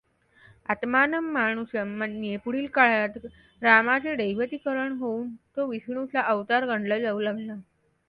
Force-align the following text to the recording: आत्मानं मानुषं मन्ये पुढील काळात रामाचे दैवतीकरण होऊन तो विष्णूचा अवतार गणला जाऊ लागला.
आत्मानं 0.69 1.27
मानुषं 1.33 1.91
मन्ये 1.99 2.37
पुढील 2.45 2.65
काळात 2.73 3.17
रामाचे 3.61 4.15
दैवतीकरण 4.15 4.97
होऊन 4.99 5.33
तो 5.55 5.69
विष्णूचा 5.69 6.21
अवतार 6.23 6.65
गणला 6.67 6.99
जाऊ 6.99 7.19
लागला. 7.21 7.55